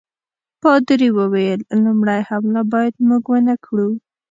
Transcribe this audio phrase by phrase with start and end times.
[0.61, 3.89] پادري وویل لومړی حمله باید موږ ونه کړو.